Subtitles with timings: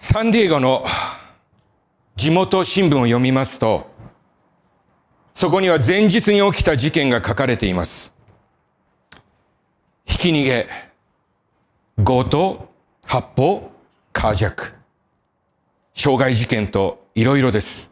[0.00, 0.84] サンディエゴの
[2.14, 3.90] 地元新聞を読みますと、
[5.34, 8.14] そこには前日に起きた事件が書かれています。
[10.04, 10.68] ひき逃げ、
[12.04, 12.68] 強盗、
[13.04, 13.72] 発砲、
[14.12, 14.72] カージャック、
[15.94, 17.90] 傷害事件といろいろです。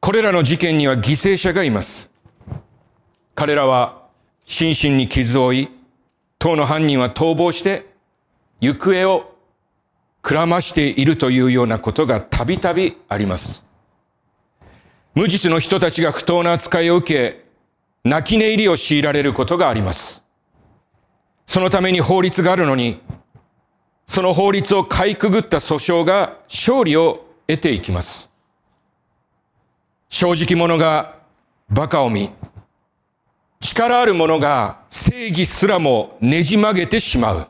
[0.00, 2.12] これらの事件には犠牲者がいます。
[3.36, 4.02] 彼らは
[4.44, 5.68] 心身に傷を負い、
[6.40, 7.86] 党の犯人は逃亡して
[8.60, 9.37] 行方を
[10.28, 13.64] くらましているというようなことがたびたびあります。
[15.14, 17.44] 無実の人たちが不当な扱いを受け、
[18.04, 20.26] 泣き寝入りを強いられることがあります。
[21.46, 23.00] そのために法律があるのに、
[24.06, 28.30] その法律をかいくぐった訴訟が勝利を得ていきます。
[30.10, 31.20] 正直者が
[31.70, 32.28] 馬鹿を見、
[33.60, 37.48] 力ある者が正義すらもねじ曲げてしまう。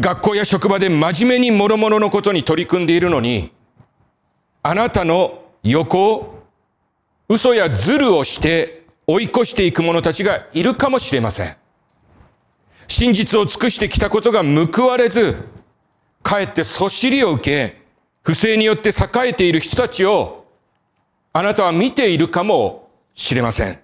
[0.00, 3.50] 学校や職場で真面目に諸々のことに取り組んでいるのに、
[4.62, 6.44] あなたの横を、
[7.28, 11.56] 嘘やズルをして追い越していく者たちがいるかもしれません。
[12.86, 15.36] 真実を尽くしてきたことが報われず、
[16.22, 17.82] かえってそしりを受け、
[18.22, 20.46] 不正によって栄えている人たちを、
[21.32, 23.80] あなたは見ているかもしれません。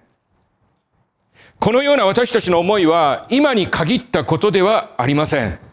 [1.59, 5.64] このような私たちの思いは、今に限ったことではありません。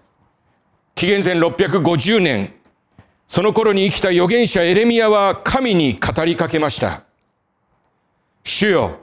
[0.94, 2.54] 紀元前650年、
[3.26, 7.04] その頃に生きた預言者エレミアは神に語りかけました。
[8.44, 8.98] 主よ、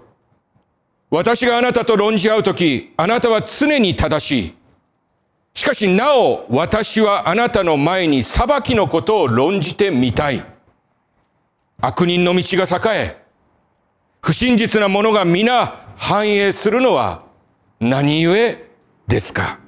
[1.09, 4.55] 私があなたと論じ合うとき、あなたは常に正しい。
[5.53, 10.43] しかしなお私はあなたの前に裁きのことを論じてみたい。
[11.81, 13.17] 悪人の道が栄え、
[14.21, 17.23] 不真実な者が皆繁栄するのは
[17.79, 18.33] 何故
[19.07, 19.59] ですか？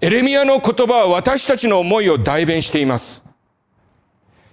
[0.00, 3.24] エレミアの言葉は私たちの思いを代弁しています。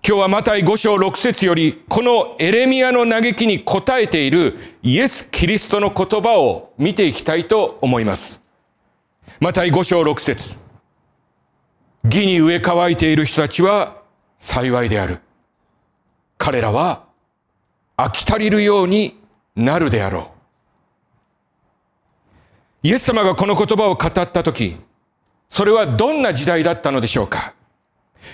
[0.04, 8.44] 今日はマタイ5章6節より、このエレミアの嘆きに応えているイエス・キリストの言葉を見ていきたいと思います。
[9.40, 10.58] マタイ5章6節
[12.06, 14.02] 義に植え乾いている人たちは
[14.40, 15.20] 幸いである。
[16.40, 17.06] 彼らは
[17.98, 19.22] 飽き足りるように
[19.56, 20.32] なるであろ
[22.84, 22.88] う。
[22.88, 24.78] イエス様がこの言葉を語ったとき、
[25.50, 27.54] それはどんな時代だったのでしょうか？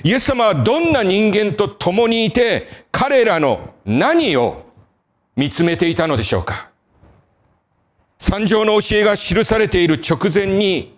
[0.04, 4.66] イエス様はどんな人間と共にいて、彼らの何を
[5.36, 6.70] 見つめていたのでしょうか？
[8.18, 10.98] 三条の教えが記されている直前に、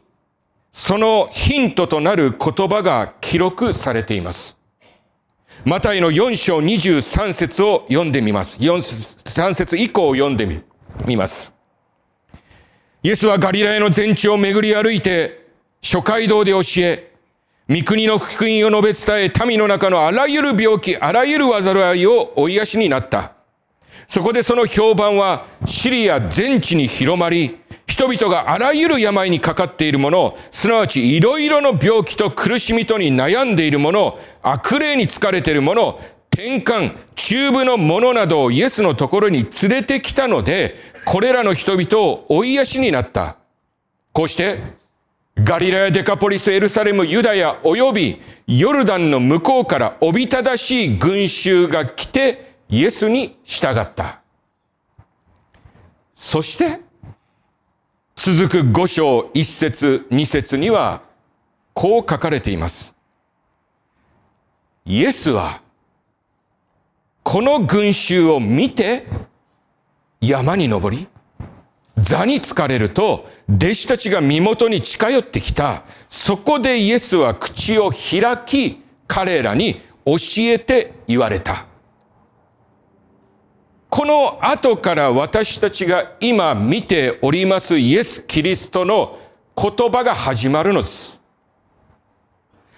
[0.72, 4.60] そのヒントとなる言葉が記録されています。
[5.66, 8.60] マタイの4章23節を読んでみます。
[8.60, 8.78] 4
[9.24, 10.46] 3節以降を読んで
[11.06, 11.58] みます。
[13.02, 15.43] イエスはガリラヤの全地を巡り歩いて、
[15.84, 17.12] 諸街道で教え、
[17.70, 23.34] 御国の福音を述べ伝え、民の中のあらゆる病気、あらゆる災いを追いやしになった。
[24.08, 36.00] そこでその評判はシリア全地に広まり、人々があらゆる病にかかっている者、すなわちいろいろの病気と苦しみとに悩んでいる者、悪霊に疲れている者、
[36.32, 43.36] 転換、中部の者などをイエスのところに連れてきたので、これらの人々を追いやしになった。
[44.14, 44.60] こうして、
[45.36, 54.22] ガリラヤ、デカポリス、エルサレム、ユダヤ、およびヨルダンの向こうからおびただしい群衆が来て、イエスに従った。
[56.14, 56.82] そして、
[58.16, 61.02] 続く五章一節二節には、
[61.74, 62.96] こう書かれています。
[64.86, 65.62] イエスは、
[67.24, 69.08] この群衆を見て、
[70.22, 71.08] 山に登り、
[72.04, 75.84] 座に疲れると、弟子たちが身元に近寄ってきた。
[76.08, 81.66] そこでイエスは口を開き、彼らに教えて言われた。
[83.90, 89.20] この後から私たちが今見ておりますイエス・キリストの
[89.56, 91.22] 言葉が始まるのです。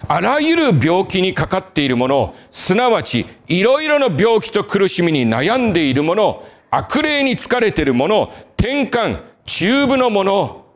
[0.06, 10.66] あらゆる病気にかかっているもの、すなわちいろいろな病気と苦しみに悩んでいるもの、悪霊に疲れているもの、転換、中部のもの、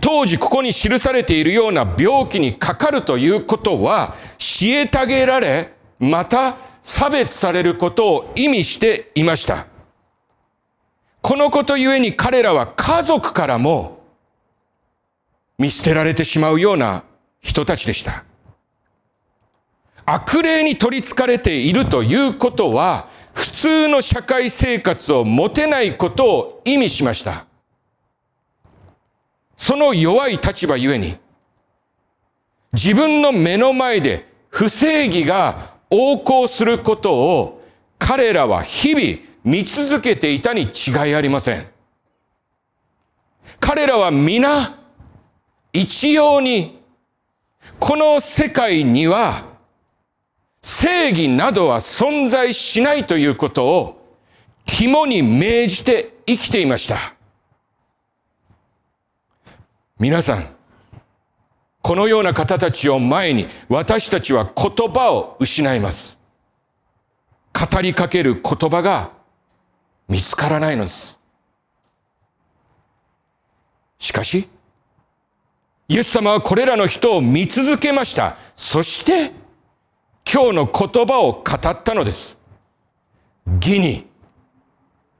[0.00, 9.66] 当時ここに記されているような病気にかかるということは、虐げられ、また差別されることを意味していました。
[11.22, 14.02] このことゆえに彼らは家族からも
[15.56, 17.04] 見捨てられてしまうような
[17.40, 18.24] 人たちでした。
[20.04, 27.46] 悪霊に取り憑かれているということは、普通の社会生活を持てないことを意味しました。
[29.56, 31.16] その弱い立場ゆえに、
[32.72, 37.62] 自分の目の前で不正義が横行することを
[37.98, 41.66] 彼らは日々見続けていたに違いありません。
[43.60, 44.78] 彼らは皆
[45.72, 46.80] 一様に
[47.78, 49.53] この世界には
[50.66, 54.16] 正義などは存在しないということを
[54.64, 57.14] 肝に銘じて生きていました。
[59.98, 60.46] 皆さん、
[61.82, 66.18] このような方たちを前に私たちは言葉を失います。
[67.52, 69.10] 語りかける言葉が
[70.08, 71.20] 見つからないのです。
[73.98, 74.48] しかし、
[75.88, 78.38] イエス様はこれらの人を見続けました。
[78.54, 79.43] そして、
[80.30, 82.38] 今日の言葉を語ったのです。
[83.60, 84.06] 義に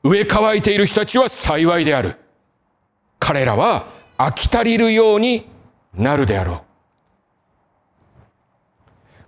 [0.02, 2.16] 植え乾いている人たちは幸いである。
[3.18, 3.86] 彼らは
[4.18, 5.48] 飽き足りるように
[5.94, 6.60] なるであろう。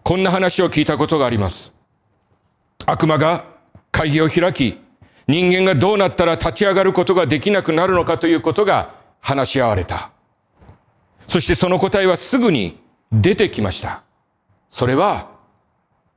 [0.02, 1.74] こんな話を聞いたことがあります。
[2.84, 3.44] 悪魔が
[3.90, 4.78] 会議を開き、
[5.26, 10.12] 人間がどうなったら立ち上がることができなくなるのかということが話し合われた。
[11.26, 12.80] そしてその答えはすぐに
[13.10, 14.02] 出てきました。
[14.68, 15.30] それは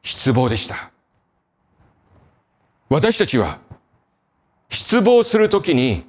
[0.02, 0.92] 失望でした。
[2.90, 3.60] 私たちは
[4.70, 6.06] 失望するときに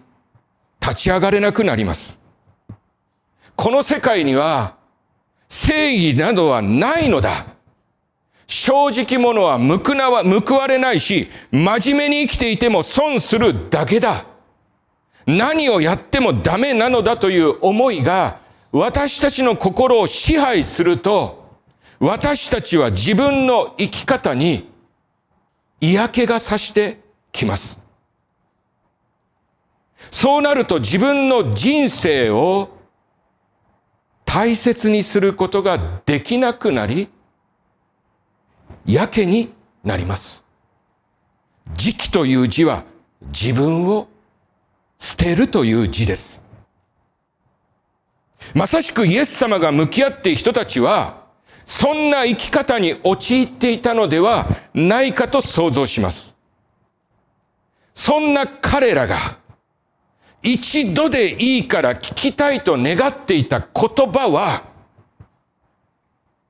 [0.81, 2.21] 立ち上がれなくなります。
[3.57, 4.77] この世界には
[5.49, 7.47] 正義などはないのだ。
[8.47, 14.25] 正直者は報わ、報われないし、真面目に生きていても損するだけだ。
[15.27, 18.41] 何をやってもダメなのだという思いが
[18.73, 21.40] 私たちの心を支配すると、
[22.01, 24.71] 私たちは自分の生き方に
[25.83, 26.99] 嫌気がさして
[27.31, 27.87] きます。
[30.11, 32.71] そうなると自分の人生を
[34.25, 37.11] 大切にすることができなくなり、
[38.87, 39.53] やけに
[39.85, 40.47] なります。
[41.75, 42.85] 時期という字は
[43.27, 44.09] 自分を
[44.99, 46.43] 捨てるという字です。
[48.55, 51.20] まさしくイエス様が向き合っている人たちは、
[51.71, 56.37] そんな生き方に陥っていたのではないかと想像します。
[57.95, 59.39] そんな彼らが、
[60.43, 64.65] 一度でいいから聞きたいと願っていた言葉は、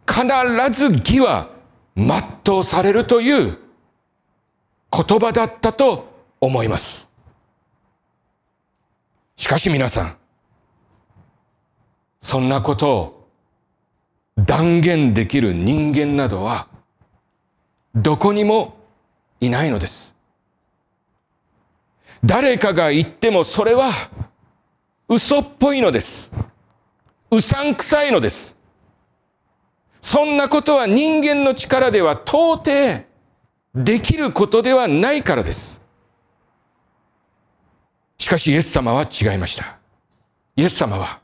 [0.08, 1.50] 必ず義は
[1.94, 3.58] 全うされるという
[4.90, 6.08] 言葉だったと
[6.40, 7.10] 思います。
[9.36, 10.16] しかし皆さん、
[12.20, 13.19] そんなことを
[14.44, 16.68] 断言できる人間などは
[17.94, 18.76] どこにも
[19.40, 20.16] いないのです。
[22.24, 23.90] 誰かが言ってもそれは
[25.08, 26.32] 嘘っぽいのです。
[27.30, 28.56] うさんくさいのです。
[30.00, 33.04] そんなことは人間の力では到底
[33.74, 35.80] できることではないからです。
[38.18, 39.78] しかしイエス様は違いました。
[40.56, 41.20] イエス様は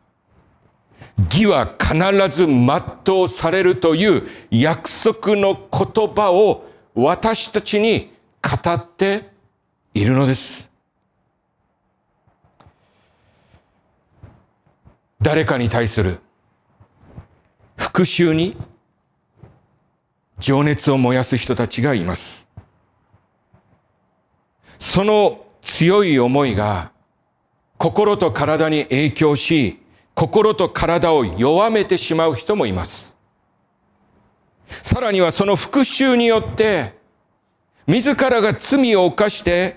[1.18, 1.96] 義は必
[2.28, 9.28] ず全うされるという約束の言葉を私たちに語って
[9.94, 10.70] いるのです。
[15.20, 16.20] 誰かに対する
[17.76, 18.56] 復讐に
[20.38, 22.48] 情熱を燃やす人たちがいます。
[24.78, 26.92] その強い思いが
[27.78, 29.82] 心と体に影響し、
[30.16, 33.18] 心と体を弱めてしまう人もいます。
[34.82, 36.94] さらにはその復讐によって、
[37.86, 39.76] 自らが罪を犯して、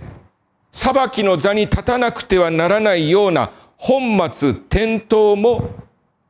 [0.71, 5.71] 裁きの座に立たなくてはならないような本末転倒も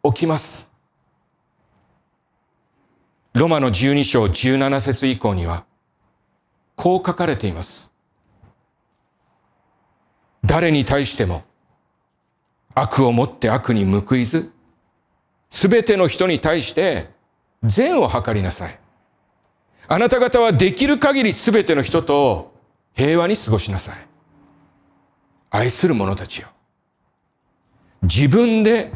[0.04, 0.74] 起きます。
[3.34, 5.66] ロマの12章17節以降には、
[6.76, 7.94] こう書かれています。
[10.44, 11.44] 誰に対しても、
[12.82, 14.52] 悪をもって悪に報いず、
[15.50, 17.10] すべての人に対して
[17.64, 18.80] 善を図りなさい。
[19.88, 22.54] あなた方はできる限りすべての人と
[22.94, 23.96] 平和に過ごしなさい。
[25.50, 26.48] 愛する者たちよ。
[28.04, 28.94] 自分で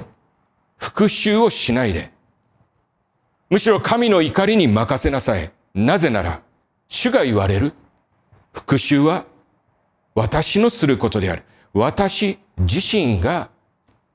[0.78, 2.12] 復讐をしないで、
[3.50, 5.52] むしろ神の怒りに任せなさい。
[5.74, 6.42] なぜなら、
[6.88, 7.74] 主が言われる
[8.54, 9.25] 復讐は
[10.16, 11.44] 私のすることである。
[11.74, 13.50] 私自身が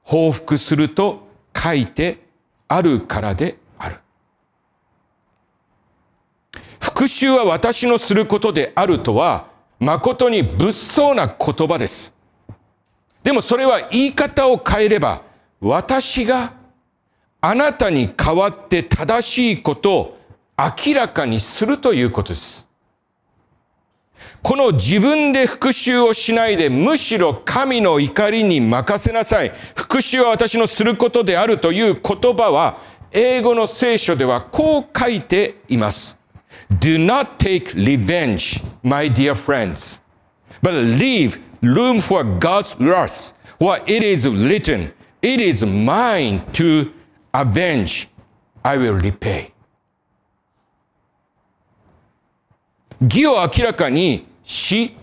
[0.08, 2.20] 報復すると書いて
[2.66, 3.96] あるからである。
[6.80, 9.48] 復讐は私のすることであるとは、
[9.78, 12.14] 誠に物騒な言葉です。
[13.22, 15.20] でもそれは言い方を変えれば、
[15.60, 16.54] 私が
[17.42, 20.18] あなたに代わって正しいことを
[20.56, 22.67] 明らかにするということです。
[24.42, 29.52] この自分で復讐をしないで、むしろ神の怒りに任せなさい。
[29.74, 32.78] 復讐は私のすることであるという言葉は、
[33.10, 36.18] 英語の聖書ではこう書いています。
[36.80, 40.02] Do not take revenge, my dear friends,
[40.62, 43.34] but leave room for God's wrath.
[43.58, 46.92] For it is written, it is mine to
[47.32, 48.08] avenge.
[48.62, 49.52] I will repay.
[53.00, 54.96] 義を明らかにし、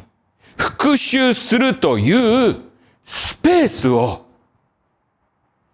[0.58, 2.56] 復讐するという
[3.04, 4.26] スペースを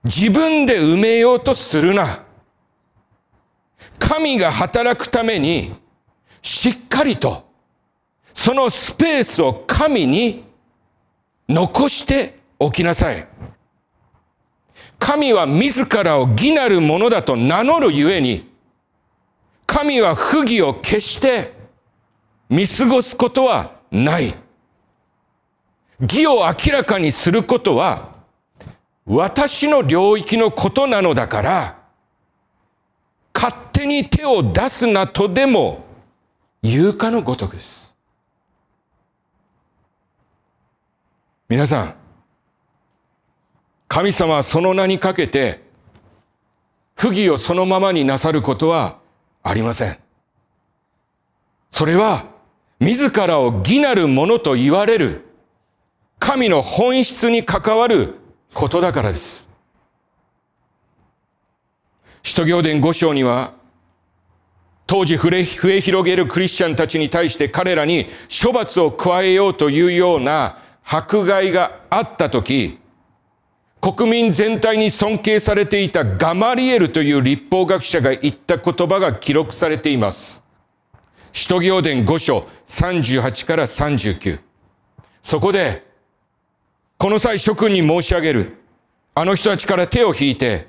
[0.03, 2.25] 自分で埋めようとするな。
[3.99, 5.73] 神が働くために
[6.41, 7.45] しっかりと
[8.33, 10.43] そのスペースを神に
[11.47, 13.27] 残しておきなさい。
[14.97, 18.49] 神は自らを義なるものだと名乗るゆえに、
[19.65, 21.60] 神は不義を決して
[22.51, 24.35] 見過ごすことはない。
[26.01, 28.11] 義を明らかにすることは、
[29.05, 31.81] 私の領域のことなのだから、
[33.33, 35.85] 勝手に手を出すなとでも
[36.61, 37.95] 言うかのごとくです。
[41.47, 41.95] 皆さん、
[43.87, 45.61] 神様はその名にかけて、
[46.95, 48.99] 不義をそのままになさることは
[49.41, 49.97] ありません。
[51.69, 52.30] それは、
[52.81, 55.23] 自らを義なるものと言われる
[56.17, 58.15] 神の本質に関わる
[58.55, 59.47] ことだからです。
[62.23, 63.53] 使徒行伝五章には、
[64.87, 68.07] 当時増え広げるクリスチャンたちに対して彼らに
[68.43, 72.79] 処罰を加えようというような迫害があったとき、
[73.79, 80.43] 国民全体に尊敬されていたガマリエルという立法学者が言った言葉が記録されています。
[81.33, 84.39] 使徒行伝5章38から39。
[85.21, 85.85] そこで、
[86.97, 88.57] この際諸君に申し上げる。
[89.13, 90.67] あの人たちから手を引いて、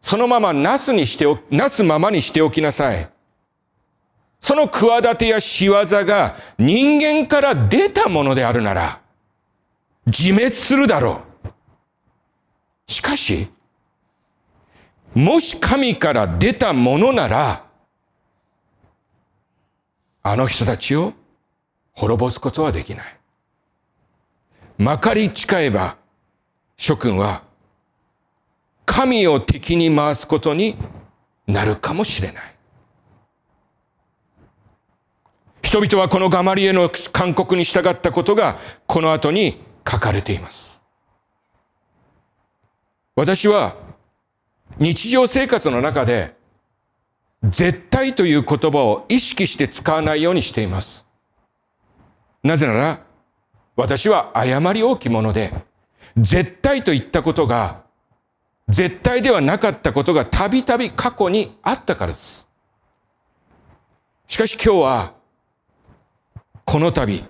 [0.00, 3.08] そのままなすにしてお、なすままにしておきなさい。
[4.40, 9.00] その企てや仕業が人間から出たものであるなら、
[10.06, 12.90] 自滅するだろう。
[12.90, 13.48] しかし、
[15.14, 17.69] もし神から出たものなら、
[20.22, 21.14] あの人たちを
[21.92, 23.18] 滅ぼすことはできない。
[24.78, 25.96] まかり誓えば、
[26.76, 27.42] 諸君は
[28.86, 30.76] 神を敵に回すことに
[31.46, 32.54] なるかもしれない。
[35.62, 40.82] 人々はこのガマリエの勧告に従ったことがこの後に書かれています。
[43.14, 43.76] 私は
[44.78, 46.34] 日常生活の中で
[47.44, 51.08] 絶対という言葉を意識して使わないようにしています。
[52.42, 53.04] なぜなら、
[53.76, 55.52] 私は誤り大きいもので、
[56.16, 57.82] 絶対と言ったことが、
[58.68, 62.48] 絶対ではなかったことがたびたび過去にあったからです。
[64.26, 65.14] しかし今日は、
[66.64, 67.24] この度、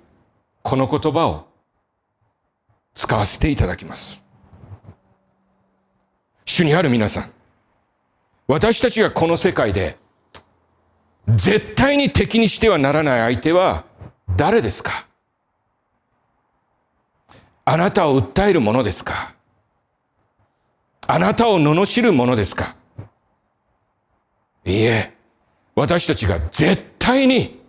[0.63, 1.47] この言葉を
[2.95, 4.23] 使わせていただきます。
[6.45, 7.33] 主にある皆さん、
[8.51, 9.97] 私たちがこの世界で
[11.29, 13.85] 絶対に敵にしてはならない相手は
[14.37, 15.07] 誰ですか？
[17.65, 19.35] あなたを訴えるものですか？
[21.07, 22.75] あなたを罵るものですか？
[24.65, 25.15] いいえ、
[25.77, 27.61] 私たちが絶対に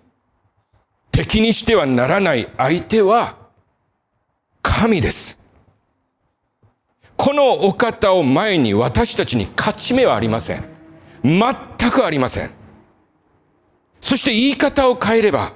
[1.12, 3.38] 敵にしてはならない相手は
[4.64, 5.40] 神です。
[7.18, 10.71] このお方を前に私たちに勝ち目はありません。
[11.24, 12.52] 全くありません。
[14.00, 15.54] そして言い方を変えれば、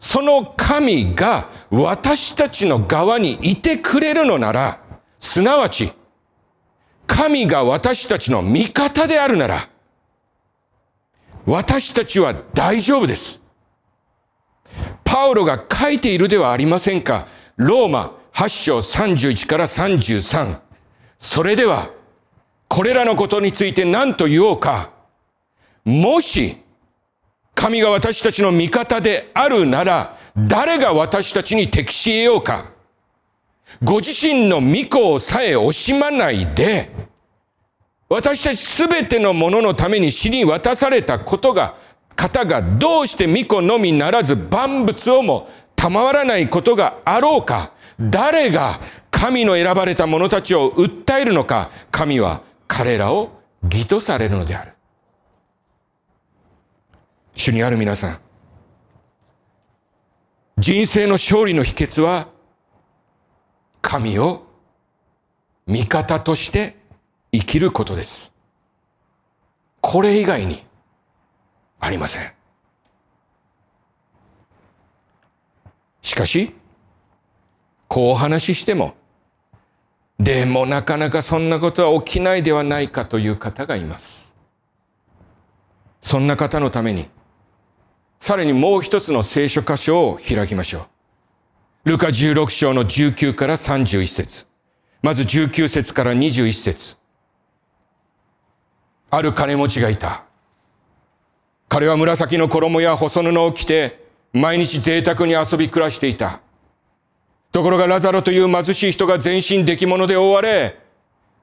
[0.00, 4.80] その神が私たちの側にいてくれるのなら、
[5.18, 5.92] すなわち、
[7.06, 9.68] 神が私たちの味方であるなら、
[11.46, 13.42] 私たちは大丈夫です。
[15.04, 17.26] パウロが書いているではありませんか？
[17.56, 20.60] ローマ8章31から33。
[21.16, 21.90] それでは、
[22.68, 24.90] これらのことについて何と言おうか。
[25.84, 26.58] もし、
[27.54, 32.70] 神が私たちの味方であるなら、誰が私たちに敵し得ようか。
[33.82, 36.90] ご自身の御子をさえ惜しまないで、
[38.08, 41.74] 私たちすべてのもののために死に渡されたことが、
[42.14, 47.72] 方がどうして御子のみならず万物をも賜らないことがあろうか。
[48.00, 48.78] 誰が
[49.10, 51.70] 神の選ばれた者たちを訴えるのか。
[51.90, 54.72] 神は彼らを義とされるのである。
[57.34, 58.20] 主にある皆さん、
[60.58, 62.28] 人生の勝利の秘訣は、
[63.80, 64.46] 神を
[65.66, 66.76] 味方として
[67.32, 68.34] 生きることです。
[69.80, 70.64] これ以外に
[71.80, 72.32] ありません。
[76.02, 76.54] しかし、
[77.86, 78.94] こうお話ししても、
[80.18, 84.36] でもなかなかそんなことは起きないではないかという方がいます。
[86.00, 87.08] そんな方のために、
[88.18, 90.86] さらにもう一つの聖書箇所を開きましょ
[91.84, 91.90] う。
[91.90, 94.46] ルカ16章の19から31節
[95.00, 96.96] まず19節から21節
[99.10, 100.24] ある金持ちがいた。
[101.68, 106.40] 彼は紫の衣や細布を着て、毎日贅沢に遊び暮らしていた。
[107.52, 110.78] ところがラザロという貧しい人が全身出来物で覆われ、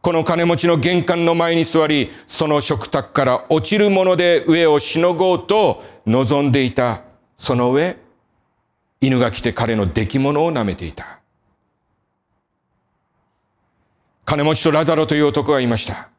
[0.01, 7.01] この金持ちの玄関の前に座り、その食卓から落ちるもので上をしのごうと望んでいた。
[7.35, 7.97] その上、
[9.01, 11.21] 犬が来て彼の出来物を舐めていた。
[14.25, 16.09] 金持ちとラザロという男がいました。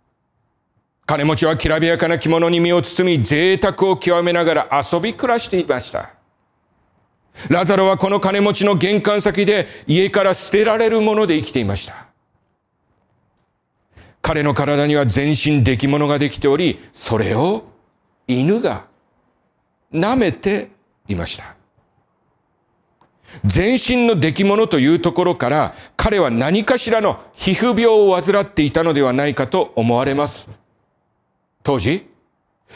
[1.07, 6.16] 金持ちはきらびやかな着物に身を包み、贅沢を極めながら遊び暮らしていました。
[7.49, 12.07] ラザロはこの金持ちの玄関先で家から捨てられるもので生きていました。
[14.23, 17.65] 彼の体には全身出来物ができており、それを
[18.27, 18.87] 犬が
[19.93, 20.71] 舐めて
[21.09, 21.55] いました。
[23.45, 30.49] 全身の出来物というところから彼は何かしらの皮膚病を患っていたのではないかと思われます。
[31.63, 32.07] 当時、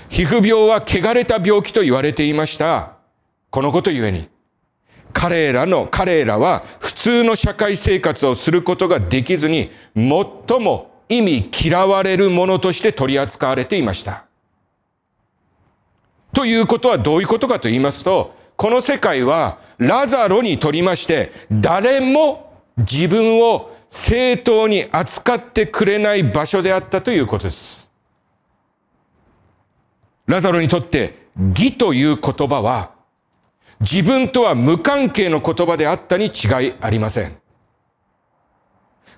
[0.09, 2.97] 皮膚病は汚れた病気と言われていました。
[3.50, 4.29] このことゆえに、
[5.12, 14.25] 彼らの、彼らは普通の社会生活をすることができずに、最も意味嫌われるものとして取り扱われていました。
[16.33, 27.91] ということはどういうことかと言いますと、この世界はラザロにとりまして、誰も自分を正当に扱ってくれない場所であったということです。
[30.26, 32.93] ラザロにとって義という言葉は
[33.80, 37.40] 自分とは無関係の言葉であったに違いありません。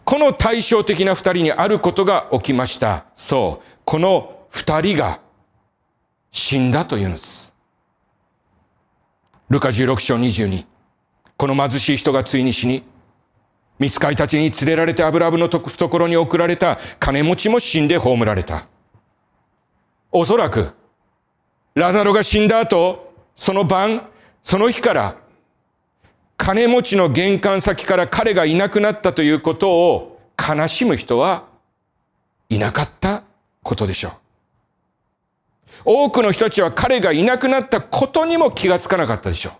[0.04, 3.06] この対照的な二人にあることが起きました。
[3.14, 3.80] そう。
[3.84, 5.20] この二人が
[6.30, 7.54] 死んだというんです。
[9.48, 10.64] ルカ16章22。
[11.36, 12.84] この貧しい人がついに死に、
[13.78, 18.66] 見つかいたちに連れられて油ブの懐に送られた金持ちも死んで葬られた。
[20.12, 20.72] おそらく、
[21.74, 24.08] ラザロが死んだ後、その晩、
[24.42, 25.16] その日から、
[26.36, 31.46] 金持ちの玄関先から彼がいなくなったということを悲しむ人は
[32.48, 33.22] いなかった
[33.62, 34.12] ことでしょう。
[35.84, 39.52] 多くの人たちは彼がいなくなったことにも気がつかなかったでしょ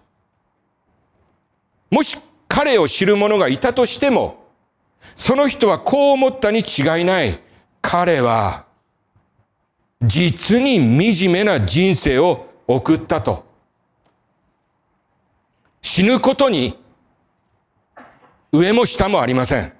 [1.90, 1.94] う。
[1.94, 2.18] もし
[2.48, 4.42] 彼を知る者がいたとしても、
[5.14, 7.40] その人はこう思ったに違いない。
[7.80, 8.66] 彼は
[10.02, 13.51] 実に惨めな人生を送ったと。
[15.82, 16.78] 死ぬことに
[18.52, 19.72] 上も下もありません。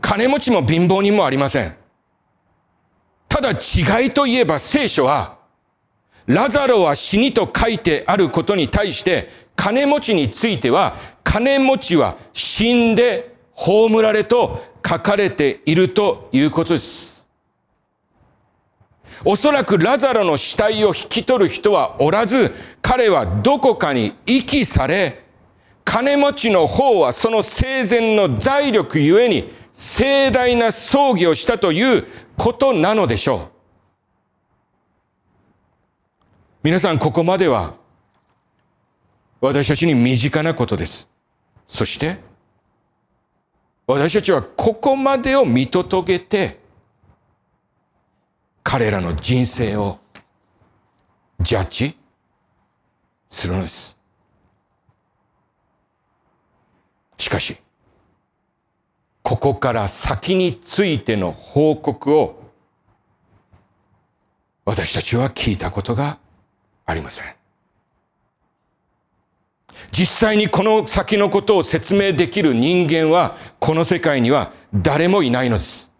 [0.00, 1.76] 金持ちも貧乏人もありません。
[3.28, 5.38] ただ違いといえば聖書は、
[6.26, 17.15] ラザロは死にと書いてあることに対して、金持ちについては、金持ちは死んで葬られと書かれているということです。
[19.24, 25.24] おそらくラザロの死体を引き取る人はおらず、彼はどこかに遺棄され、
[25.84, 32.04] 金持ちの方はその生前の財力ゆえに盛大な葬儀をしたという
[32.36, 33.56] ことなのでしょう。
[36.62, 37.74] 皆さん、ここまでは
[39.40, 41.08] 私たちに身近なことです。
[41.66, 42.16] そして、
[43.86, 46.58] 私たちはここまでを見届けて、
[48.68, 50.00] 彼らの人生を
[51.38, 51.96] ジャッジ
[53.28, 53.96] するのです。
[57.16, 57.58] しかし、
[59.22, 62.42] ここから先についての報告を
[64.64, 66.18] 私たちは聞いたことが
[66.86, 67.26] ありません。
[69.92, 75.95] 実際にこの先のことを説明できる人間はこの世界には誰もいないのです。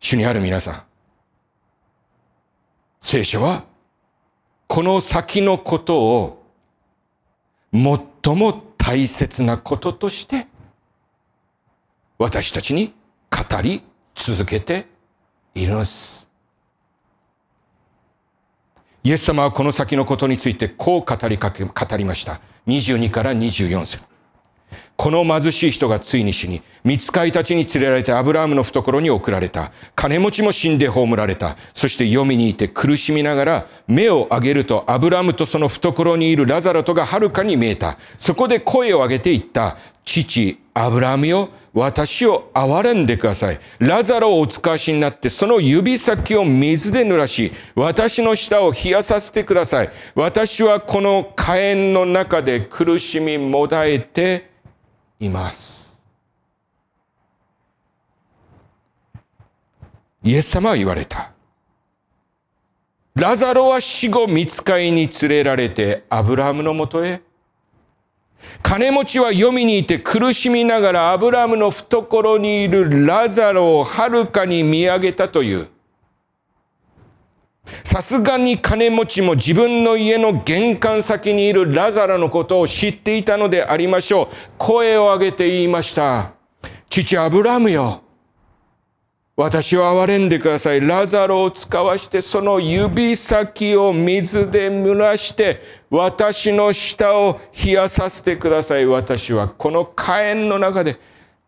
[0.00, 0.82] 主にある皆さん。
[3.00, 3.64] 聖書は、
[4.66, 6.44] この先のことを、
[7.72, 10.46] 最も大切なこととして、
[12.18, 12.94] 私たちに
[13.30, 13.82] 語り
[14.14, 14.86] 続けて
[15.54, 16.28] いるのです。
[19.04, 22.40] イエス様はこの先のことについてこう語りかけ、語りました。
[22.66, 24.17] 22から24節。
[24.96, 29.72] この貧しい人がついに死に、見つかいたちに連れられてアブラハムの懐に送られた。
[29.94, 31.56] 金持ちも死んで葬られた。
[31.74, 37.98] そして読みにいて苦しみながら目を上げるとアブラハムとその懐にいるラザロとがはるかに見えた。
[38.16, 39.76] そこで声を上げて言った。
[40.04, 43.60] 父、アブラハムよ、私を憐れんでください。
[43.78, 49.90] ラザロをお使わしになって、その指先を水で濡らし、私の舌を冷やさせてください。
[50.14, 54.48] 私はこの火炎の中で苦しみもだえて
[55.20, 56.02] います。
[60.22, 61.32] イエス様は言われた。
[63.14, 67.20] ラザロは死後見つかいに連れられてアブラハムのもとへ
[68.62, 75.68] 金持ちは読みにいて苦しみながらアブラムの懐にいるラザロをはるかに見上げたという。
[77.84, 84.28] さすがに金持ちも自分の家の玄関先にいるラザロのことを知っていたのでありましょう。
[84.58, 86.32] 声を上げて言いました。
[86.88, 88.02] 父アブラムよ。
[89.36, 90.80] 私を憐れんでください。
[90.80, 98.86] ラザロを使わしてその指先を水で濡らして私の舌を冷やさせてください。
[98.86, 100.98] 私はこの火炎の中で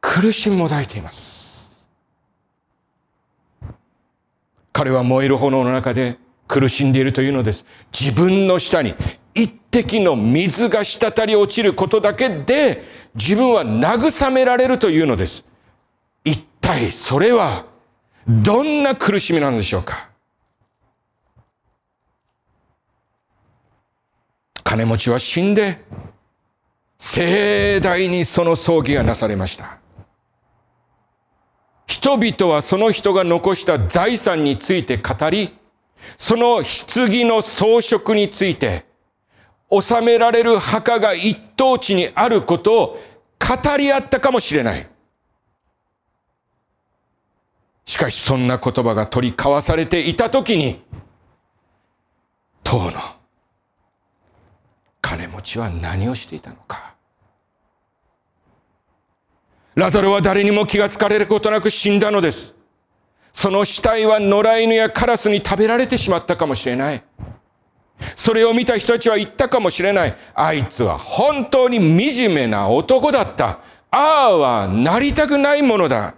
[0.01, 1.40] 苦しみも抱いています。
[4.73, 7.65] 彼は燃える炎の中で苦しんでいるというのです。
[7.93, 8.95] 自分の下に
[9.35, 15.45] 一滴の水が滴り落ちることだけで自分は慰められるというのです。
[16.25, 17.67] 一体それは
[18.27, 20.09] どんな苦しみなんでしょうか？
[24.63, 25.85] 金持ちは死んで
[26.97, 29.79] 盛大にその葬儀がなされました
[31.91, 35.51] 人々はその人が残した財産について語り
[36.17, 38.85] その棺の装飾について
[39.69, 43.01] 収められる墓が一等地にあることを
[43.39, 44.89] 語り合ったかもしれない
[47.91, 50.81] しかしそんな言葉が取り交わされていたときに、
[52.63, 52.93] 当の
[55.01, 56.95] 金持ちは何をしていたのか。
[59.75, 62.55] ラザロは誰にも気がつかれることなく死んだのです。
[63.33, 67.03] その死体は野良犬やカラスに食べられてしまったかもしれない。
[68.17, 70.17] それを見た人たちは言ったかもしれない。
[70.35, 73.61] あいつは本当に惨めな男だった。
[73.91, 76.15] ああはなりたくないものだ。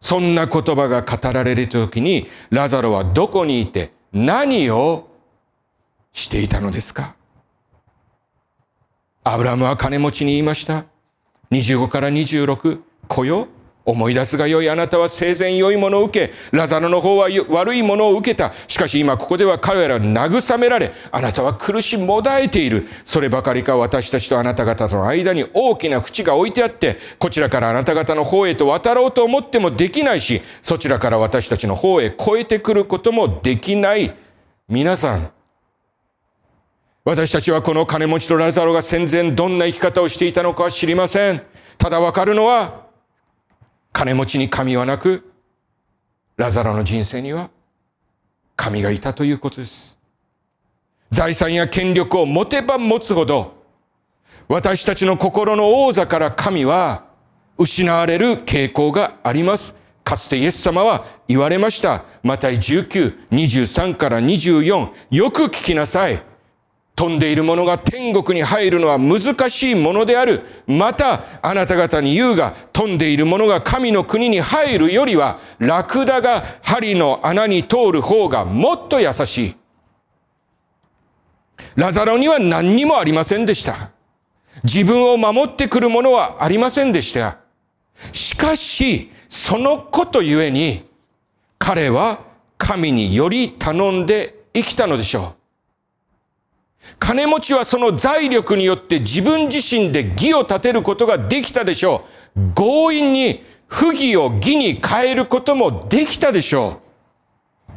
[0.00, 5.08] そんな言葉が語られる時に、ラザロはどこにいて何を
[6.12, 7.14] していたのですか？
[9.22, 10.86] アブラムは金持ちに言いました。
[11.50, 13.48] 25から26、子よ、
[13.84, 18.54] 思い出すがよいあなたは生前良いものを受け、ラザロの方は悪いものを受けた。
[18.66, 22.86] しかし今ここでは彼ら慰められ、あなたは苦しもだえている。
[23.04, 34.14] そればかりか私たちとあなた方との間に大きな淵が置いてあって、こちらからあなた方の方へと渡ろうと思ってもできないし、そちらから私たちの方へ越えてくることもできない。
[34.66, 35.30] 皆さん、
[37.02, 41.42] 私たちはこの金持ちとラザロが戦前どんな生き方をしていたのかは知りません。
[41.78, 42.86] ただわかるのは、
[43.90, 45.32] 金持ちに神はなく、
[46.36, 47.50] ラザロの人生には
[48.54, 49.98] 神がいたということです。
[51.10, 53.54] 財産や権力を持てば持つほど、
[54.46, 57.06] 私たちの心の王座から神は
[57.56, 59.74] 失われる傾向があります。
[60.04, 62.04] かつてイエス様は言われました。
[62.22, 66.29] また19、23から24、よく聞きなさい。
[67.00, 70.42] 飛んでいるものが天国に入るのは難しいものである。
[70.66, 79.56] また、あなた方に言うが、飛んでいるものが神の国に入るよりは、ラクダが針の穴に通る方がもっと優しい。
[81.74, 83.92] ラザロには何にもありませんでした。
[84.62, 87.38] 自分を守ってくるものはありませんでした。
[88.12, 90.84] しかし、そのことゆえに、
[91.58, 92.20] 彼は
[92.58, 95.39] 神により頼んで生きたのでしょう。
[96.98, 102.04] 金持ちはその財力によって自分自身で義を立てることができたでしょ
[102.36, 102.52] う。
[102.54, 106.80] 強引に不義を義に変えることもできたでしょ
[107.68, 107.72] う。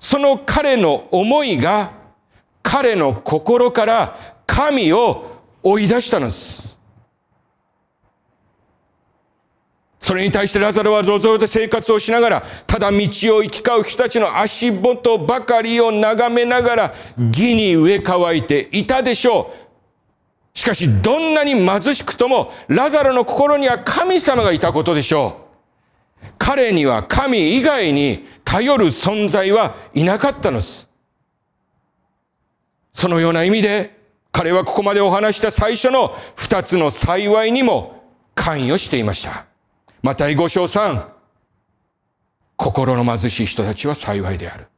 [0.00, 1.92] その彼の思いが
[2.62, 5.24] 彼の心から神を
[5.62, 6.65] 追い出したのです。
[10.06, 19.52] それに対してラザロは路上で生活をしながら、ただ道を行き交う人たちの足元ばかりを眺めながら、義に植え替えていたでしょ
[20.54, 20.56] う。
[20.56, 25.40] しかし、どんなに貧しくとも、ラザロの心には神様がいたことでしょ
[26.22, 26.26] う。
[26.38, 30.88] 彼には神以外に頼る存在はいなかったのです。
[32.92, 33.98] そのような意味で、
[34.30, 38.04] 彼はここまでお話した最初の二つの幸いにも
[38.36, 39.46] 関与していました。
[40.06, 41.12] また、五章三、
[42.56, 44.68] 心の貧しい人たちは幸いである。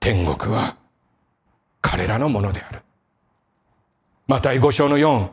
[0.00, 0.78] 天国は
[1.82, 2.80] 彼らのものである。
[4.28, 5.30] また、五章の四、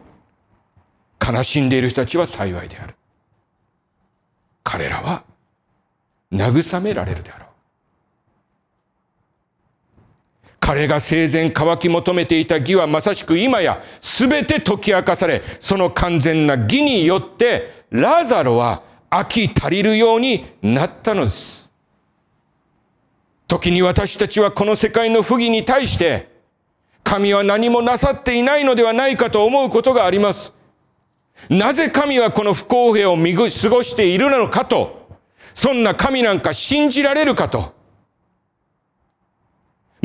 [1.25, 2.95] 悲しんでいる人たちは幸いである。
[4.61, 5.23] 彼らは
[6.33, 7.49] 慰められるであろう。
[10.59, 21.71] 彼が生前乾き求めていた義はまさしく今や全て解き明かされ、その完全な義によってラザロは飽き足りるようになったのです。
[23.47, 26.33] 時に私たちはこの世界の不義に対して、
[27.03, 30.53] 神は何もなさっていないのではないかと思うことがあります。
[31.49, 35.07] なぜ神はこの不公平を見過ごしているのかと、
[35.53, 37.74] そんな神なんか信じられるかと。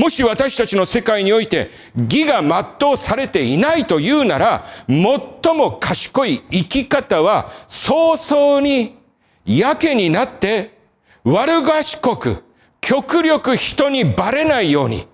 [0.00, 8.96] もし私たちの世界において義が全うされていないというなら、最も賢い生き方は早々に
[9.44, 10.78] やけになって
[11.22, 12.42] 悪賢く
[12.80, 15.06] 極力人にバレないように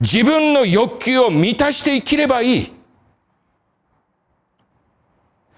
[0.00, 2.72] 自分の欲求を満たして生きればいい。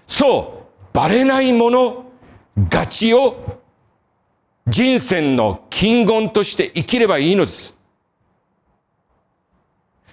[0.05, 2.05] そう、バレないもの
[2.69, 3.59] 勝ちを
[4.67, 7.80] 人生の金言として生きればいいのです。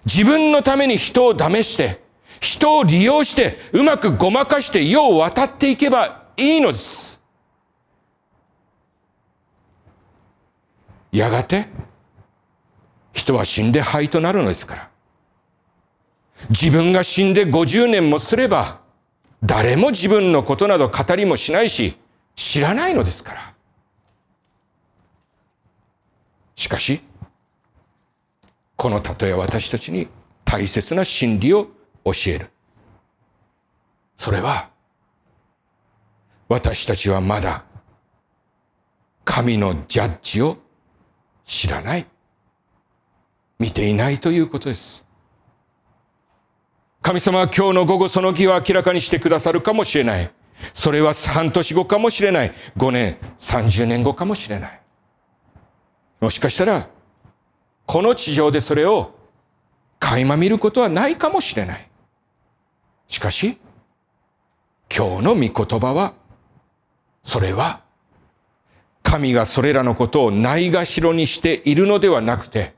[0.05, 2.01] 自分のために人を試して、
[2.41, 7.25] 人を利用して、うまくごまかして世を渡っていけばいいのです。
[11.11, 11.67] やがて、
[13.13, 14.91] 人は死んで灰となるのですから。
[16.51, 18.81] 自分が死んで50年もすれば、
[19.43, 21.97] 誰も自分のことなど語りもしないし、
[22.37, 23.55] 知らないのですから。
[26.55, 27.01] しかし、
[28.79, 30.07] この例えは私たちに
[30.45, 31.67] 大切な真理を
[32.05, 32.51] 教える。
[34.17, 34.71] それは、
[36.49, 37.65] 私たちはまだ
[39.25, 40.59] 神のジャッジを
[41.45, 42.07] 知らない。
[43.59, 45.09] 見ていないということです。
[47.03, 50.31] 神様は今日の午後その義を明らかにしてくださるかもしれない。
[50.73, 52.53] それは半年後かもしれない。
[52.77, 54.81] 5年、30年後かもしれない。
[56.21, 56.89] もしかしたら、
[57.89, 59.15] この地上でそれを
[59.99, 61.89] 垣間見ることはないかもしれない。
[63.09, 63.59] しかし、
[64.95, 66.13] 今日の御言葉は、
[67.23, 67.81] それは、
[69.03, 72.75] 神がそれらのことをないがしろにしているのではなくて、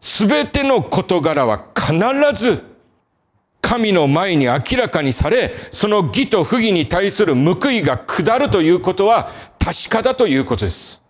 [0.00, 1.94] すべての事柄は必
[2.34, 2.64] ず
[3.60, 9.30] 神の前に明らかにされ、その義と不義に対する報いが下るということは
[9.64, 11.05] 確かだということです。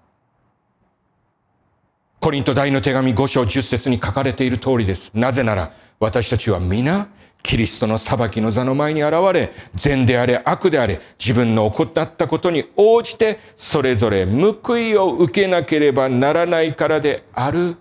[2.27, 5.13] コリント大の手紙5章10節に書かれている通りです。
[5.15, 7.09] なぜなら、私たちは皆、
[7.41, 17.77] キリストの裁きの座の前に現れ、善であれ悪であれ、自分の行ったことに応じて、それぞれ報いを受けなければならないからである。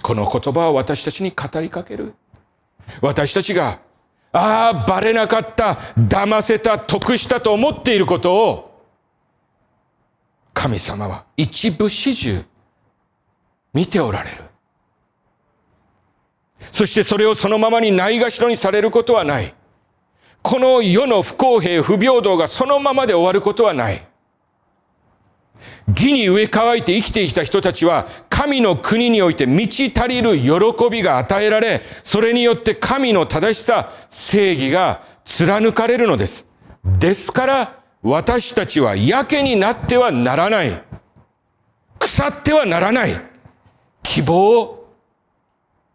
[0.00, 2.14] この言葉は私たちに語りかける。
[3.00, 3.80] 私たちが、
[4.30, 8.67] ああ、バレなかった、騙せた、得したと思っていることを、
[10.58, 12.44] 神様は一部始終
[13.72, 14.38] 見ておられる。
[16.72, 19.54] そしてそれをそのままにないがしろにされることはない。
[20.42, 24.04] この世の不公平、不平等がそのままで終わることはない。
[25.86, 36.48] 義に植え乾いて生きてきた人たちは神の国において満ち足りる喜びが与えられ、それによって神の正しさ、正義が貫かれるのです。
[36.84, 40.82] ですから、私たちはやけになってはならない。
[41.98, 43.20] 腐ってはならない。
[44.02, 44.94] 希望を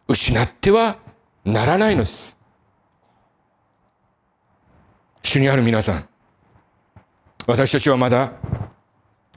[0.08, 0.98] 失っては
[1.46, 2.38] ならないのです。
[5.24, 6.10] 主にある皆さん、
[7.48, 8.34] 私たちはまだ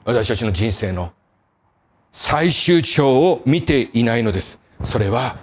[0.03, 1.13] 私たちの人生の
[2.11, 4.61] 最終章を見ていないのです。
[4.83, 5.37] それは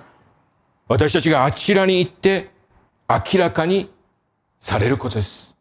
[0.87, 2.51] 私たちがあちらに行って
[3.09, 3.91] 明らかに
[4.59, 5.54] されることです。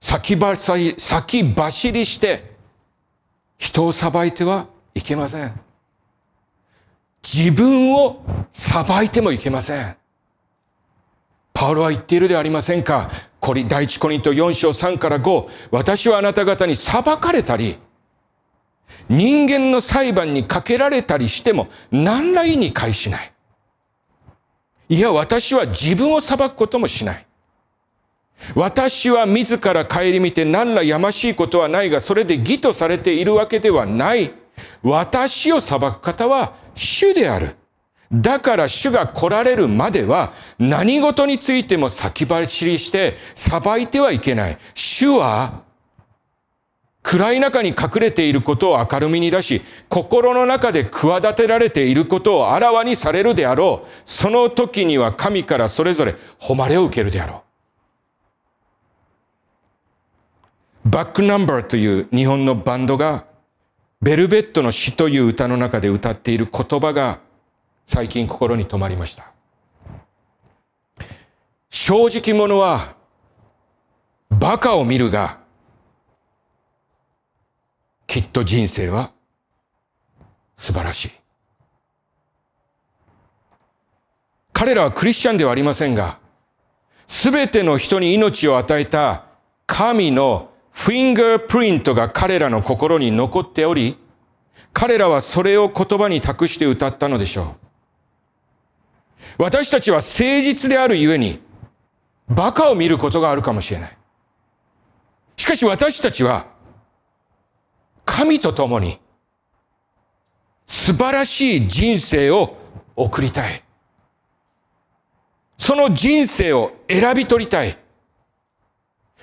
[0.00, 2.56] 先走り、先走りして、
[3.58, 5.60] 人を裁いてはいけません。
[7.22, 9.96] 自分を裁いてもいけません。
[11.52, 13.10] パウロは言っているではありませんか。
[13.40, 15.48] これ、第一コリント4章3から5。
[15.72, 17.78] 私はあなた方に裁かれたり、
[19.08, 23.32] 人間の裁判にかけられたりしても、何ら意に介しない。
[24.88, 27.26] いや、私は自分を裁くこともしない。
[28.54, 34.32] 私は自ら顧みて何らやましいことはないが、それで義とされているわけではない。
[34.82, 37.56] 私を裁く方は主である。
[38.10, 44.58] だから主が来られるまでは何事についても先走りして裁いてはいけない。
[44.74, 45.64] 主は
[47.02, 53.88] 暗い中に隠れていることを明るみに出し、心の中で企てられていることをあらわにされるであろう。
[54.04, 57.47] その時には神からそれぞれ誉れを受けるであろう。
[60.90, 63.26] バックナンバーという日本のバンドが、
[64.00, 67.20] ベルベットの詩という歌の中で歌っている言葉が
[67.84, 69.30] 最近心に留まりました。
[71.68, 72.94] 正直者は
[74.30, 75.38] バカを見るが
[78.06, 79.12] きっと人生は
[80.56, 81.10] 素晴らしい。
[84.54, 86.18] 彼らはクリスチャンではありませんが、
[87.06, 89.24] すべての人に命を与えた
[89.66, 93.98] 神のフィンガープリントが彼らの心に残っており、
[94.72, 97.56] 彼らはそれを言葉に託して歌ったのでしょ
[99.38, 99.42] う。
[99.42, 101.40] 私たちは誠実であるゆえに、
[102.28, 103.98] 馬鹿を見ることがあるかもしれない。
[105.36, 106.46] しかし私たちは、
[108.04, 109.00] 神と共に
[110.64, 112.56] 素晴らしい人生を
[112.94, 113.64] 送りたい。
[115.56, 117.76] その人生を選び取りたい。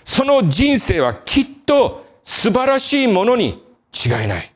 [0.05, 4.53] その人生はきっと素晴らしいものに違いない。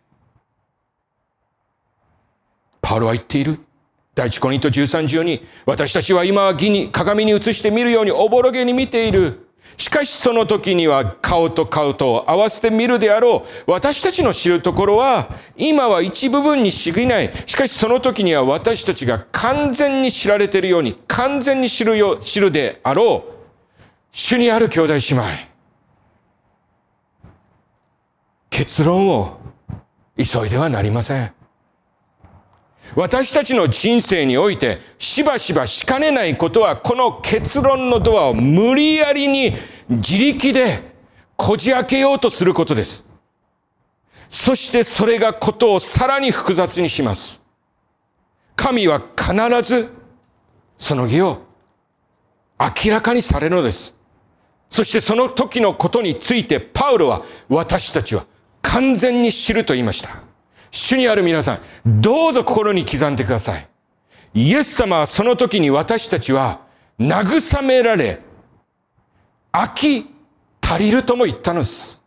[2.82, 3.60] パウロは言っている。
[4.14, 5.42] 第一コリント13、12。
[5.66, 9.48] 私たちは今は義に鏡に映して見るようにおぼろげに見ている。
[9.76, 13.72] しかしその時には顔と顔と合わせて見るであろう。
[13.72, 17.32] 私たちの知るところは、今は一部分に過ぎない。
[17.48, 23.39] しかしその時には私たちが完全に知られているように、完全に知るよ、知るであろう。
[24.12, 25.24] 主にある兄弟姉妹。
[28.50, 29.40] 結論を
[30.18, 31.34] 急いではなりません。
[32.96, 39.54] 私たちの人生においてしばしばしかねないことはこの結論のドアを無理やりに
[39.90, 40.96] 自力で
[41.38, 43.06] こじ開けようとすることです。
[44.28, 47.42] そしてそれがことをさらに複雑にします。
[48.56, 49.90] 神は必ず
[50.76, 51.42] その義を
[52.60, 53.99] 明らかにされるのです。
[54.70, 58.26] そしてその時のことについてパウロは私たちは
[58.62, 60.22] 完全に知ると言いました。
[60.72, 61.60] 主にある皆さん、
[62.02, 63.68] どうぞ心に刻んでください。
[64.36, 66.62] イエス様はその時に私たちは
[67.00, 68.22] 慰められ、
[69.52, 70.06] 飽き
[70.62, 72.04] 足りるとも言ったのです。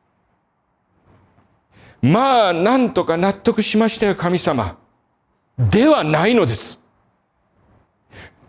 [2.01, 4.77] まあ、なんとか納得しましたよ、神様。
[5.59, 6.81] ではないのです。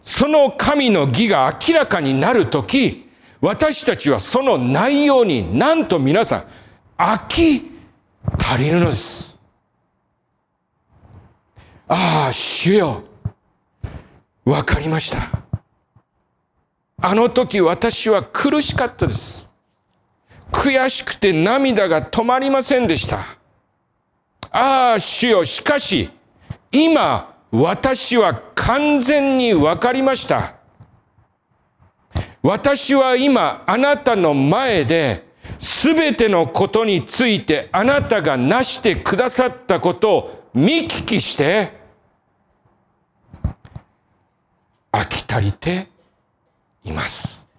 [0.02, 3.03] その神の義が明らかになるとき、
[3.44, 6.44] 私たちはその内容になんと皆さん、
[6.98, 7.74] 飽き
[8.40, 9.38] 足りるのです。
[11.90, 13.04] ああ、主よ。
[14.46, 15.44] わかりました。
[17.02, 19.50] あの時私は苦しかったです。
[20.54, 23.26] 悔しくて涙が止まりませんでした。
[24.52, 25.44] ああ、主よ。
[25.44, 26.10] しかし、
[26.72, 30.63] 今、私は完全にわかりました。
[32.44, 41.72] 私は今、あなたの前で、すべてのことについてあなたがなしてくださったことを見聞きして、
[44.92, 45.88] 飽き足りて
[46.84, 47.50] います。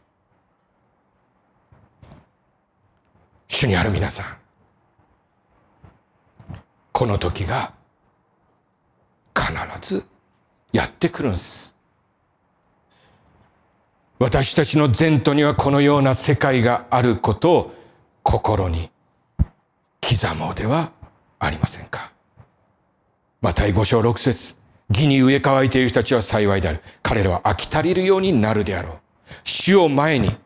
[3.49, 4.27] 主にある皆さん、
[6.93, 7.73] この時が
[9.35, 10.05] 必ず
[10.73, 11.74] やってくるんです。
[14.19, 17.75] 私たちの前途にはこのような世界があることを
[18.23, 18.91] 心に
[20.01, 20.93] 刻もうでは
[21.39, 22.13] ありませんか。
[23.41, 24.57] また五章六節
[24.91, 26.81] 義に植え乾いている人たちは幸いである。
[27.03, 28.99] 彼らは飽き足りるようになるであろう。
[29.43, 30.37] 主を前に、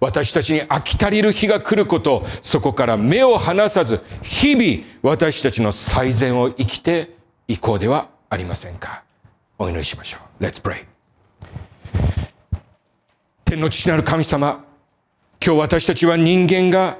[0.00, 7.16] 私たちに飽き足りる日が来ることを、そこから目を離さず、日々私たちの最善を生きて
[7.48, 9.04] いこうではありませんか。
[9.58, 10.44] お祈りしましょう。
[10.44, 10.95] Let's pray.
[13.48, 14.64] 天の父なる神様、
[15.40, 16.98] 今日私たちは人間が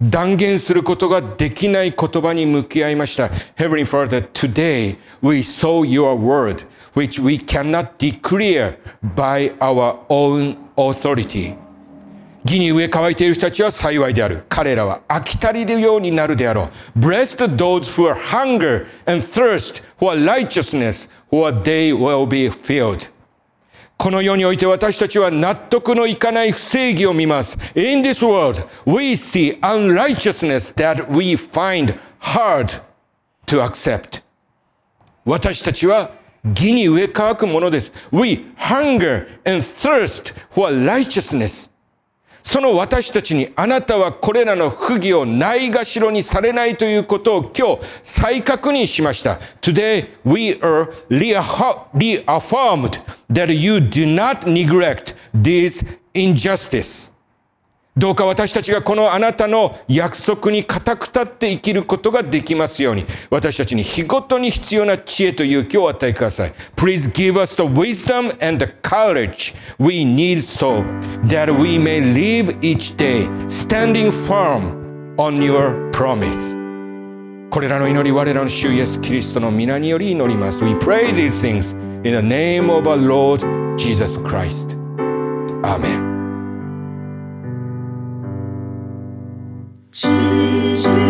[0.00, 3.26] 断言することができない言葉に向き合いました。
[3.56, 8.76] Heavenly Father, today we saw your word, which we cannot declare
[9.16, 11.56] by our own authority.
[12.44, 14.44] 義に植え乾いている人たちは幸いである。
[14.48, 16.98] 彼らは飽き足りるようになるであろう。
[17.00, 23.08] Blessed those who are hunger and thirst, who are righteousness, who are they will be filled.
[23.98, 27.58] この世において私たちは納得のいかない不正義を見ます。
[27.74, 32.80] In this world, we see unrighteousness that we find hard
[33.46, 34.22] to accept.
[35.24, 36.12] 私たちは
[36.44, 37.92] 義に植え乾くものです。
[38.12, 41.68] We hunger and thirst for righteousness.
[42.42, 49.38] その私たちにあなたはこれらの不義をないがしろにされないということを今日再確認しました。
[49.60, 55.84] Today we are reaffirmed that you do not neglect this
[56.14, 57.17] injustice.
[57.98, 66.52] どうか私たちがこのあなたの約束に固く立って生きることができますように、私たちに日ごとに必要な知恵と勇気を与えください。
[66.76, 70.84] Please give us the wisdom and the courage we need so
[71.26, 76.56] that we may live each day standing firm on your promise.
[77.50, 80.62] これらの祈り、我らの主イエス・キリストの皆により祈ります。
[80.62, 81.76] We pray these things
[82.06, 83.44] in the name of our Lord
[83.76, 84.76] Jesus Christ.
[85.64, 86.07] Amen.
[90.00, 90.06] 七
[90.72, 91.07] 七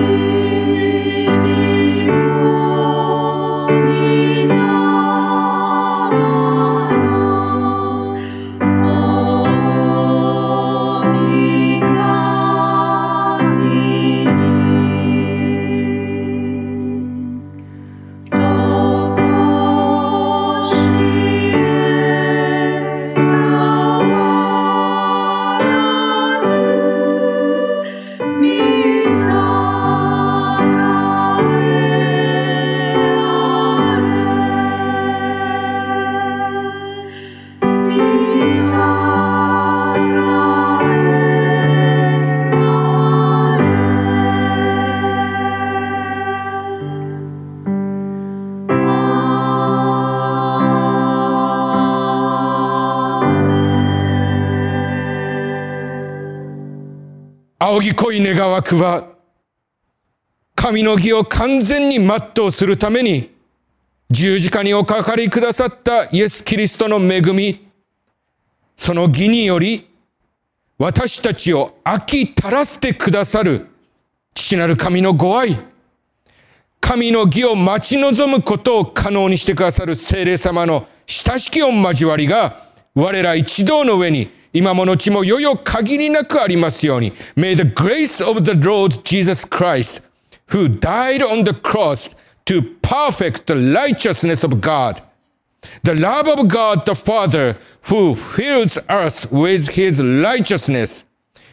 [58.59, 59.09] 恋願わくは、
[60.55, 63.31] 神の義を完全に全うするために、
[64.11, 67.69] 十字架におかかりくださったイエス・キリストの恵み、
[68.77, 69.89] その義により、
[70.79, 73.67] 私たちを飽き足らせてくださる
[74.35, 75.61] 父なる神のご愛、
[76.81, 87.12] 神の義を待ち望むことを可能にしてくださる聖霊様の親しき御交わりが、我ら一同の上に今も後もよよ限りなくありますように。
[87.36, 90.02] May the grace of the Lord Jesus Christ,
[90.50, 95.02] who died on the cross to perfect the righteousness of God,
[95.84, 97.58] the love of God the Father,
[97.90, 101.06] who fills us with his righteousness,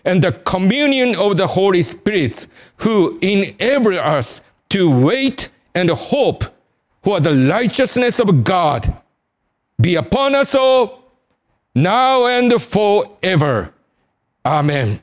[0.04, 2.46] and the communion of the Holy Spirit,
[2.78, 6.44] who enable us to wait and hope
[7.02, 8.94] for the righteousness of God,
[9.80, 11.00] be upon us all
[11.75, 13.73] now and forever.
[14.45, 15.01] Amen.